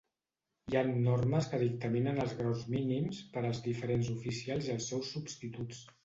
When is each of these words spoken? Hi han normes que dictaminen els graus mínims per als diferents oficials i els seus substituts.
Hi 0.71 0.77
han 0.79 0.87
normes 1.07 1.49
que 1.49 1.59
dictaminen 1.63 2.17
els 2.23 2.33
graus 2.39 2.63
mínims 2.75 3.19
per 3.35 3.43
als 3.49 3.59
diferents 3.67 4.09
oficials 4.15 4.71
i 4.71 4.73
els 4.77 4.89
seus 4.93 5.13
substituts. 5.17 5.83